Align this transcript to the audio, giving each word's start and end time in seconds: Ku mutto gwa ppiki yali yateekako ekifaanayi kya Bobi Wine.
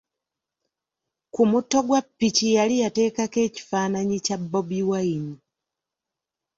Ku 1.33 1.41
mutto 1.51 1.77
gwa 1.87 2.01
ppiki 2.05 2.47
yali 2.57 2.75
yateekako 2.83 3.37
ekifaanayi 3.47 4.17
kya 4.25 4.37
Bobi 4.51 4.79
Wine. 4.89 5.33